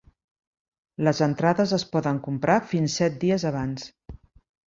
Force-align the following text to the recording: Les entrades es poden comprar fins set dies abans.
Les 1.07 1.19
entrades 1.25 1.73
es 1.77 1.85
poden 1.91 2.21
comprar 2.29 2.57
fins 2.71 2.97
set 3.01 3.21
dies 3.25 3.49
abans. 3.53 3.85